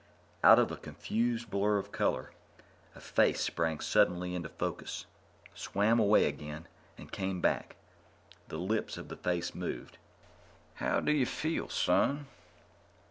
Out 0.43 0.57
of 0.57 0.71
a 0.71 0.77
confused 0.77 1.51
blur 1.51 1.77
of 1.77 1.91
color, 1.91 2.31
a 2.95 2.99
face 2.99 3.39
sprang 3.39 3.79
suddenly 3.79 4.33
into 4.33 4.49
focus, 4.49 5.05
swam 5.53 5.99
away 5.99 6.25
again, 6.25 6.67
and 6.97 7.11
came 7.11 7.39
back. 7.39 7.75
The 8.47 8.57
lips 8.57 8.97
of 8.97 9.09
the 9.09 9.15
face 9.17 9.53
moved. 9.53 9.99
"How 10.77 11.01
do 11.01 11.11
you 11.11 11.27
feel, 11.27 11.69
son?" 11.69 12.25